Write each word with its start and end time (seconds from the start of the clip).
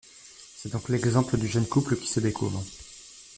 C'est 0.55 0.71
donc 0.71 0.89
l'exemple 0.89 1.37
du 1.37 1.45
jeune 1.47 1.67
couple 1.67 1.95
qui 1.95 2.07
se 2.07 2.19
découvre. 2.19 2.63